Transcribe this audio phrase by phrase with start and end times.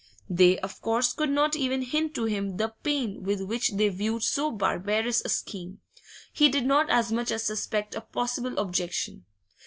[0.31, 4.23] They, of course, could not even hint to him the pain with which they viewed
[4.23, 5.79] so barbarous a scheme;
[6.33, 9.25] he did not as much as suspect a possible objection.